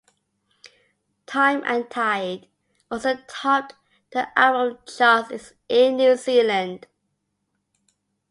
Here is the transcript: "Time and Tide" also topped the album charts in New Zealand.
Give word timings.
"Time 1.27 1.61
and 1.63 1.87
Tide" 1.91 2.47
also 2.89 3.17
topped 3.27 3.75
the 4.13 4.29
album 4.35 4.79
charts 4.87 5.53
in 5.69 5.97
New 5.97 6.15
Zealand. 6.15 6.87